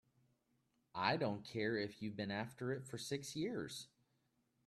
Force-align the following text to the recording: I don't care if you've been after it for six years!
I 0.95 1.15
don't 1.15 1.45
care 1.45 1.77
if 1.77 2.01
you've 2.01 2.15
been 2.15 2.31
after 2.31 2.73
it 2.73 2.87
for 2.87 2.97
six 2.97 3.35
years! 3.35 3.87